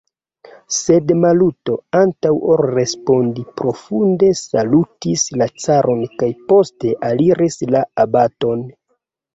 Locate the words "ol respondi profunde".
2.55-4.33